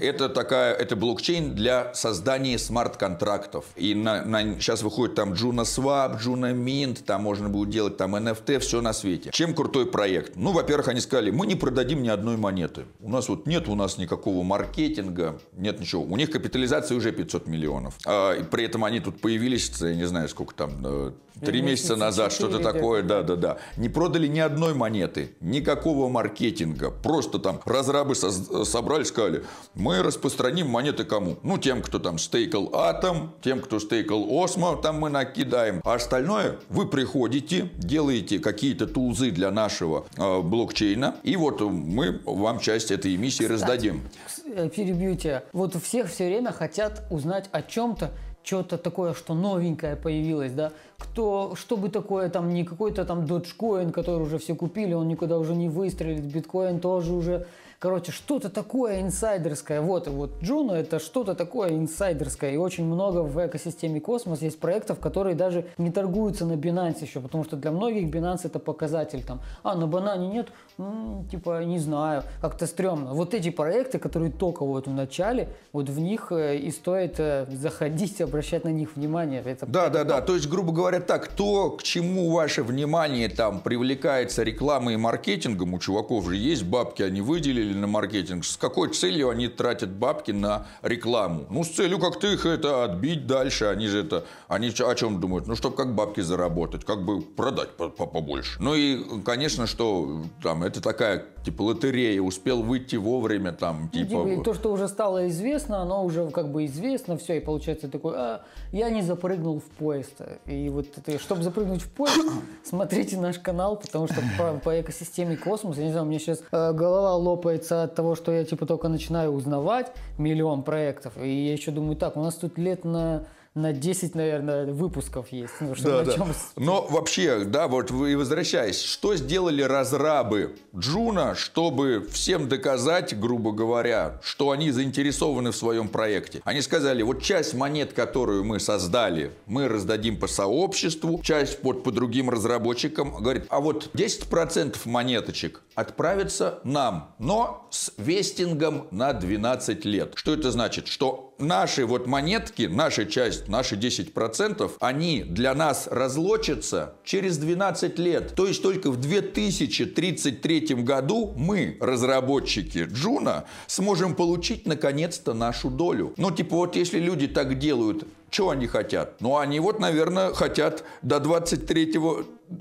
[0.00, 3.64] Это такая, это блокчейн для создания смарт-контрактов.
[3.76, 8.14] И на, на- сейчас выходит там Juno Swap, Juno Mint, там можно будет делать там
[8.14, 9.30] NFT, все на свете.
[9.32, 10.36] Чем крутой проект?
[10.36, 12.84] Ну, во-первых, они сказали, мы не продадим ни одной монеты.
[13.00, 16.02] У нас вот нет у нас никакого маркетинга, нет ничего.
[16.02, 17.94] У них капитализация уже 500 миллионов.
[18.06, 21.96] А, и при этом они тут появились, я не знаю, сколько там, э, три месяца
[21.96, 23.22] назад, что-то такое, да.
[23.22, 23.58] да, да, да.
[23.76, 26.90] Не продали ни одной монеты, никакого маркетинга.
[26.90, 31.38] Просто там разрабы собрали, сказали, мы распространим монеты кому?
[31.42, 35.80] Ну, тем, кто там стейкал Атом, тем, кто стейкал Осмо, там мы накидаем.
[35.84, 42.58] А остальное вы приходите, делаете какие-то тулзы для нашего э, блокчейна, и вот мы вам
[42.58, 44.02] часть этой эмиссии раздадим.
[44.46, 45.44] Э, Перебью тебя.
[45.52, 48.10] Вот у всех все время хотят узнать о чем-то,
[48.42, 50.72] что-то такое, что новенькое появилось, да?
[50.96, 55.38] Кто, что бы такое, там, не какой-то там Dogecoin, который уже все купили, он никуда
[55.38, 57.46] уже не выстрелит, биткоин тоже уже...
[57.80, 59.80] Короче, что-то такое инсайдерское.
[59.80, 62.50] Вот, и вот Juno это что-то такое инсайдерское.
[62.50, 67.20] И очень много в экосистеме Космос есть проектов, которые даже не торгуются на Binance еще,
[67.20, 69.22] потому что для многих Binance это показатель.
[69.22, 70.48] Там, а, на банане нет?
[70.78, 73.14] М, типа, не знаю, как-то стрёмно.
[73.14, 77.46] Вот эти проекты, которые только вот в начале, вот в них э, и стоит э,
[77.48, 79.40] заходить, обращать на них внимание.
[79.44, 80.20] Это Да, да, да.
[80.20, 85.74] То есть, грубо говоря, так, то, к чему ваше внимание там привлекается рекламой и маркетингом,
[85.74, 88.44] у чуваков же есть бабки, они выделили на маркетинг.
[88.44, 91.46] С какой целью они тратят бабки на рекламу?
[91.50, 93.66] Ну, с целью как-то их это отбить дальше.
[93.66, 95.46] Они же это, они о чем думают?
[95.46, 98.58] Ну, чтобы как бабки заработать, как бы продать по- по- побольше.
[98.60, 102.20] Ну и, конечно, что там, это такая, типа, лотерея.
[102.20, 104.28] Успел выйти вовремя, там, Ну, типа...
[104.28, 108.14] и то, что уже стало известно, оно уже как бы известно, все, и получается такой,
[108.16, 110.20] а, я не запрыгнул в поезд.
[110.46, 112.30] И вот это, чтобы запрыгнуть в поезд,
[112.64, 116.42] смотрите наш канал, потому что по, по экосистеме космоса, я не знаю, у меня сейчас
[116.52, 121.52] э, голова лопается от того, что я типа только начинаю узнавать миллион проектов, и я
[121.52, 123.24] еще думаю, так, у нас тут лет на
[123.58, 125.54] на 10, наверное, выпусков есть.
[125.60, 126.12] Ну, Да, да.
[126.12, 133.52] чем Но вообще, да, вот вы возвращаясь, что сделали разрабы Juno, чтобы всем доказать, грубо
[133.52, 136.40] говоря, что они заинтересованы в своем проекте?
[136.44, 141.90] Они сказали, вот часть монет, которую мы создали, мы раздадим по сообществу, часть под, по
[141.90, 143.16] другим разработчикам.
[143.16, 150.12] Говорит, а вот 10% монеточек отправятся нам, но с vesting ом на 12 лет.
[150.14, 150.88] Что это значит?
[150.88, 158.34] Что наши вот монетки, наша часть, наши 10%, они для нас разлочатся через 12 лет.
[158.34, 166.14] То есть только в 2033 году мы, разработчики Juno, сможем получить наконец-то нашу долю.
[166.16, 169.20] Ну, типа вот если люди так делают, что они хотят?
[169.20, 171.94] Ну, они вот, наверное, хотят до 23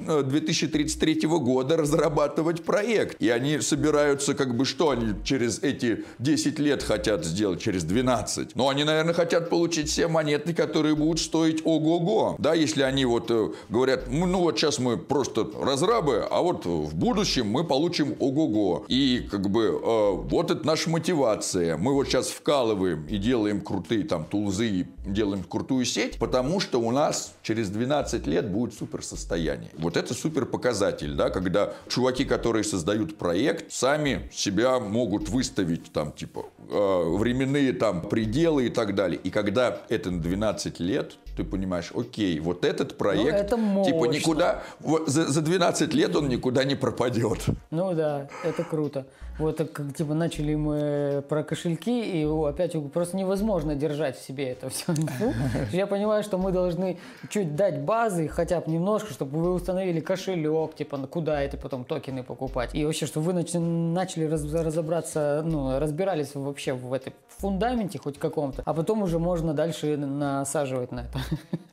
[0.07, 3.21] э, 2033 года разрабатывать проект.
[3.21, 8.55] И они собираются, как бы, что они через эти 10 лет хотят сделать, через 12?
[8.55, 12.35] Ну, они, наверное, хотят получить все монеты, которые будут стоить ого-го.
[12.39, 16.95] Да, если они вот э, говорят, ну, вот сейчас мы просто разрабы, а вот в
[16.95, 18.85] будущем мы получим ого-го.
[18.87, 21.77] И, как бы, э, вот это наша мотивация.
[21.77, 26.79] Мы вот сейчас вкалываем и делаем крутые там тулзы, и делаем крутую сеть, потому что
[26.79, 29.71] у нас через 12 лет будет суперсостояние.
[29.79, 36.11] Вот это супер показатель, да, когда чуваки, которые создают проект, сами себя могут выставить там
[36.11, 39.19] типа э, временные там пределы и так далее.
[39.23, 44.63] И когда это на 12 лет, ты понимаешь, окей, вот этот проект, это типа никуда,
[45.07, 47.45] за, за 12 лет он никуда не пропадет.
[47.71, 49.07] Ну да, это круто.
[49.39, 54.25] Вот так, как типа начали мы про кошельки, и о, опять просто невозможно держать в
[54.25, 54.85] себе это все.
[55.71, 56.97] Я понимаю, что мы должны
[57.29, 62.23] чуть дать базы, хотя бы немножко, чтобы вы установили кошелек, типа куда это потом токены
[62.23, 62.73] покупать.
[62.73, 68.17] И вообще, чтобы вы нач- начали раз- разобраться, ну, разбирались вообще в этой фундаменте хоть
[68.17, 71.19] каком-то, а потом уже можно дальше насаживать на это.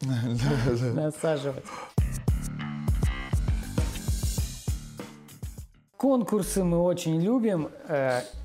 [0.95, 1.65] Насаживать.
[5.97, 7.71] Конкурсы мы очень любим.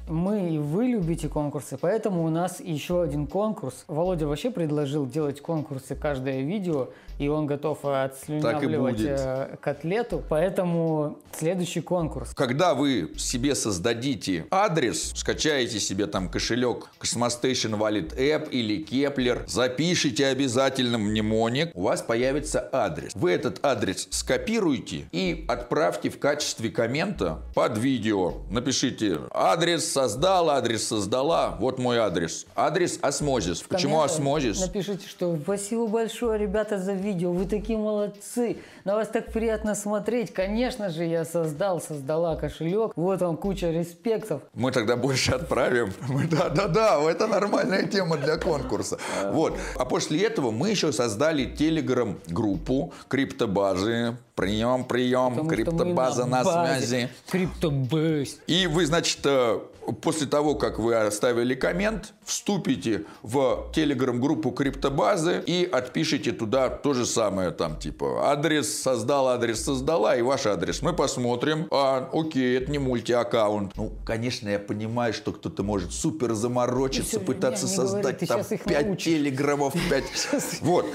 [0.10, 3.84] Мы и вы любите конкурсы, поэтому у нас еще один конкурс.
[3.88, 10.24] Володя вообще предложил делать конкурсы каждое видео, и он готов отслюнявливать э, котлету.
[10.28, 12.34] Поэтому следующий конкурс.
[12.34, 20.26] Когда вы себе создадите адрес, скачаете себе там кошелек Cosmostation Wallet App или Kepler, запишите
[20.28, 23.14] обязательно мнемоник, у вас появится адрес.
[23.14, 28.34] Вы этот адрес скопируете и отправьте в качестве коммента под видео.
[28.50, 32.46] Напишите адрес создал, адрес создала, вот мой адрес.
[32.56, 33.62] Адрес Osmosis.
[33.64, 34.62] Почему Osmosis?
[34.62, 37.34] Напишите, что спасибо большое, ребята, за видео.
[37.34, 38.58] Вы такие молодцы.
[38.86, 40.34] На вас так приятно смотреть.
[40.34, 42.94] Конечно же, я создал, создала кошелек.
[42.96, 44.42] Вот вам куча респектов.
[44.54, 45.92] Мы тогда больше отправим.
[46.08, 48.98] Мы- Да, да, да, это нормальная тема для конкурса.
[49.34, 49.58] Вот.
[49.76, 54.16] А после этого мы еще создали телеграм-группу криптобазы.
[54.40, 56.86] Прием, прием, Потому криптобаза на базе.
[56.88, 57.10] связи.
[57.30, 58.38] Криптобейс.
[58.48, 59.60] И вы, значит, э,
[60.02, 67.06] после того, как вы оставили коммент, вступите в телеграм-группу криптобазы и отпишите туда то же
[67.06, 70.82] самое, там, типа, адрес создал, адрес создала, и ваш адрес.
[70.82, 73.74] Мы посмотрим, а, окей, это не мульти-аккаунт.
[73.76, 78.38] Ну, конечно, я понимаю, что кто-то может супер заморочиться, Ну, пытаться говори, создать ты там
[78.40, 79.04] щас их 5 научишь.
[79.04, 80.04] телеграммов, 5...
[80.62, 80.86] Вот.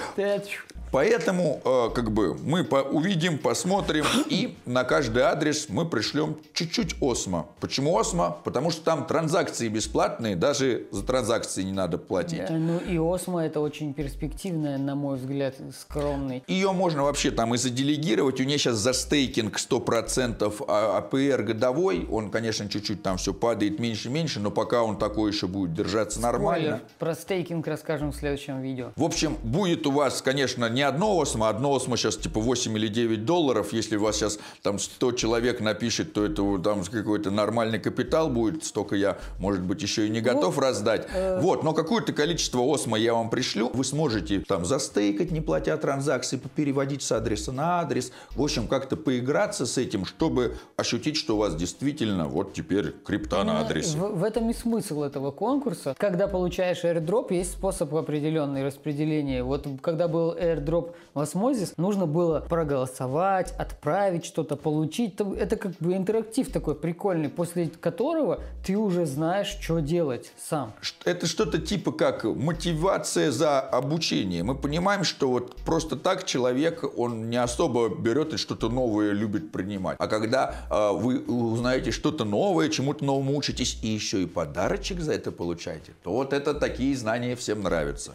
[0.95, 6.95] Поэтому, э, как бы, мы по- увидим, посмотрим, и на каждый адрес мы пришлем чуть-чуть
[7.01, 7.49] осмо.
[7.59, 8.38] Почему осмо?
[8.45, 12.38] Потому что там транзакции бесплатные, даже за транзакции не надо платить.
[12.49, 16.45] Э, Ну и Осмо это очень перспективная, на мой взгляд, скромный.
[16.47, 18.40] Ее можно вообще там и заделегировать.
[18.40, 22.07] У нее сейчас за стейкинг 100% а АПР годовой.
[22.09, 26.68] Он, конечно, чуть-чуть там все падает меньше-меньше, но пока он такой еще будет держаться нормально.
[26.76, 28.92] Спойлер, про стейкинг расскажем в следующем видео.
[28.95, 32.89] В общем, будет у вас, конечно, не одно осмо, одно осмо сейчас типа 8 или
[32.89, 33.72] 9 долларов.
[33.72, 38.28] Если у вас сейчас там 100 человек напишет, то это вот там какой-то нормальный капитал
[38.28, 38.64] будет.
[38.64, 41.09] Столько я, может быть, еще и не готов раздать.
[41.41, 43.70] Вот, но какое-то количество осмо я вам пришлю.
[43.72, 48.12] Вы сможете там застейкать, не платя транзакции, переводить с адреса на адрес.
[48.35, 53.43] В общем, как-то поиграться с этим, чтобы ощутить, что у вас действительно вот теперь крипта
[53.45, 53.99] на Именно адресе.
[53.99, 55.95] В, в этом и смысл этого конкурса.
[55.99, 59.43] Когда получаешь airdrop, есть способ определенный распределения.
[59.43, 65.16] Вот когда был airdrop в Osmosis, нужно было проголосовать, отправить что-то, получить.
[65.16, 70.72] То- Это как бы интерактив такой прикольный, после которого ты уже знаешь, что делать сам.
[71.04, 74.42] Это что-то типа как мотивация за обучение.
[74.42, 79.52] Мы понимаем, что вот просто так человек, он не особо берет и что-то новое любит
[79.52, 79.96] принимать.
[79.98, 85.12] А когда а, вы узнаете что-то новое, чему-то новому учитесь, и еще и подарочек за
[85.12, 88.12] это получаете, то вот это такие знания всем нравятся.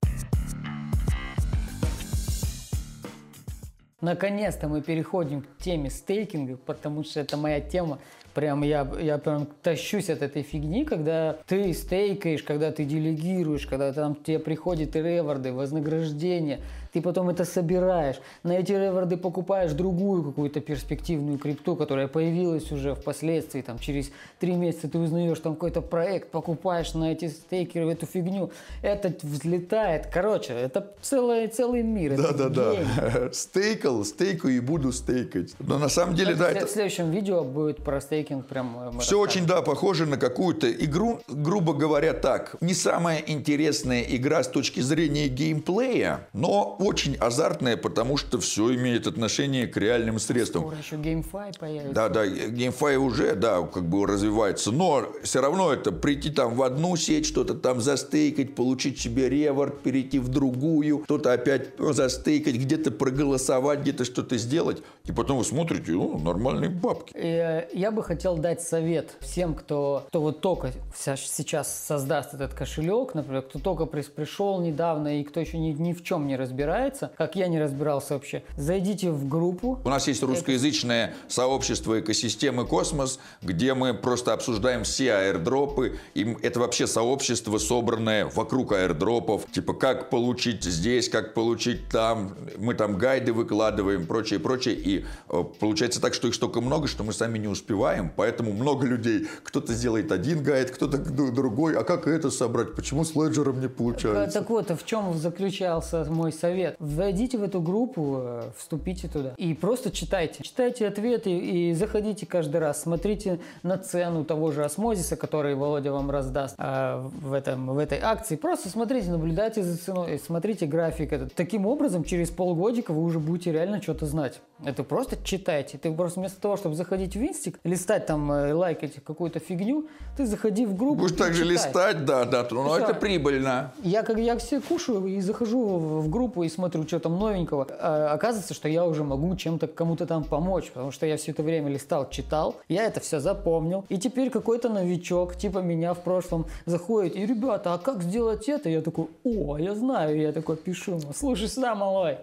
[4.02, 8.00] Наконец-то мы переходим к теме стейкинга, потому что это моя тема.
[8.34, 13.92] Прям я, я прям тащусь от этой фигни, когда ты стейкаешь, когда ты делегируешь, когда
[13.92, 16.62] там тебе приходят реворды, вознаграждения,
[16.92, 18.18] ты потом это собираешь.
[18.44, 24.54] На эти реворды покупаешь другую какую-то перспективную крипту, которая появилась уже впоследствии, там через три
[24.56, 30.08] месяца ты узнаешь там какой-то проект, покупаешь на эти стейкеры эту фигню, это взлетает.
[30.12, 32.16] Короче, это целый, целый мир.
[32.16, 33.34] game.
[33.34, 35.54] Стейкал, стейкаю и буду стейкать.
[35.60, 36.68] Но на самом деле, да, В это...
[36.68, 38.98] следующем видео будет про стейкинг прям.
[38.98, 42.56] э, Все очень, да, похоже на какую-то игру, грубо говоря, так.
[42.62, 49.06] Не самая интересная игра с точки зрения геймплея, но очень азартная, потому что все имеет
[49.06, 50.64] отношение к реальным средствам.
[50.64, 51.94] Скоро еще GameFi появится.
[51.94, 56.64] Да, да, геймфай уже, да, как бы развивается, но все равно это прийти там в
[56.64, 62.92] одну сеть, что-то там застейкать, получить себе реворд, перейти в другую, кто-то опять застейкать, где-то
[62.92, 67.14] проголосовать, где-то что-то сделать, и потом вы смотрите, ну, нормальные бабки.
[67.16, 73.14] Э, Я бы хотел дать совет всем, кто, кто вот только сейчас создаст этот кошелек,
[73.16, 76.69] например, кто только пришел недавно и кто еще ни, ни в чем не разбирается,
[77.18, 79.80] как я не разбирался вообще, зайдите в группу.
[79.84, 85.98] У нас есть русскоязычное сообщество экосистемы «Космос», где мы просто обсуждаем все аирдропы.
[86.14, 89.50] И это вообще сообщество, собранное вокруг аирдропов.
[89.52, 92.36] Типа, как получить здесь, как получить там.
[92.58, 94.76] Мы там гайды выкладываем, прочее, прочее.
[94.76, 98.12] И э, получается так, что их столько много, что мы сами не успеваем.
[98.16, 99.28] Поэтому много людей.
[99.44, 101.78] Кто-то сделает один гайд, кто-то другой.
[101.78, 102.76] А как это собрать?
[102.76, 104.40] Почему с леджером не Э, получается?
[104.40, 106.76] Так вот, в чем заключался мой совет совет.
[106.80, 110.44] Войдите в эту группу, э, вступите туда и просто читайте.
[110.44, 112.82] Читайте ответы и заходите каждый раз.
[112.82, 118.00] Смотрите на цену того же осмозиса, который Володя вам раздаст э, в, этом, в этой
[118.00, 118.36] акции.
[118.36, 121.14] Просто смотрите, наблюдайте за ценой, смотрите график.
[121.14, 121.34] Этот.
[121.34, 124.42] Таким образом, через полгодика вы уже будете реально что-то знать.
[124.64, 125.78] Это просто читайте.
[125.78, 129.88] Ты просто вместо того, чтобы заходить в инстик, листать там, э, лайкать какую-то фигню,
[130.18, 131.54] ты заходи в группу Будешь и так же читай.
[131.54, 132.84] листать, да, да, но Всё.
[132.84, 133.72] это прибыльно.
[133.84, 137.68] Я как я все кушаю и захожу в в группу и смотрю, что там новенького.
[137.80, 141.44] А оказывается, что я уже могу чем-то кому-то там помочь, потому что я все это
[141.44, 143.86] время листал, читал, я это все запомнил.
[143.90, 148.70] И теперь какой-то новичок, типа меня в прошлом, заходит, и, ребята, а как сделать это?
[148.70, 152.18] Я такой, о, я знаю, я такой пишу ему, слушай сюда, малой.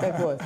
[0.00, 0.40] Так вот,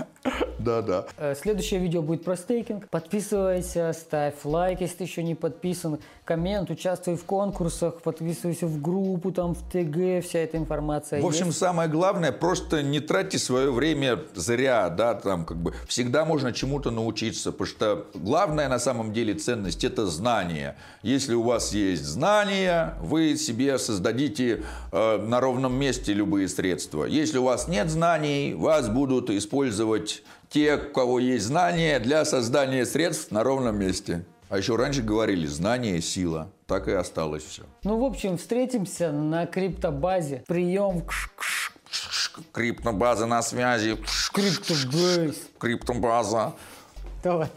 [0.58, 1.06] Да, да.
[1.16, 2.88] Э, Следующее видео будет про стейкинг.
[2.88, 5.98] Подписывайся, ставь лайк, если ты еще не подписан.
[6.24, 11.46] Коммент, участвуй в конкурсах, подписывайся в группу, там в ТГ, вся эта информация В общем,
[11.46, 11.58] есть.
[11.58, 16.90] самое главное, просто не тратьте свое время зря, да, там как бы всегда можно чему-то
[16.90, 20.76] научиться, потому что главная на самом деле ценность это знание.
[21.02, 27.04] Если у вас есть знания, вы себе создадите э, на ровном месте любые средства.
[27.04, 32.84] Если у вас нет знаний, вас будут использовать те, у кого есть знания, для создания
[32.86, 34.24] средств на ровном месте.
[34.48, 36.50] А еще раньше говорили, знание– сила.
[36.66, 37.62] Так и осталось все.
[37.84, 40.42] Ну, в общем, встретимся на криптобазе.
[40.46, 41.02] Прием.
[42.52, 43.96] Криптобаза на связи.
[44.32, 45.36] Криптобейс.
[45.59, 46.54] Криптобаза.
[47.22, 47.48] Давай.